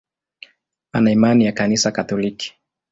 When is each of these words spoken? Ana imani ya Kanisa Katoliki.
Ana 0.91 1.11
imani 1.11 1.45
ya 1.45 1.51
Kanisa 1.51 1.91
Katoliki. 1.91 2.53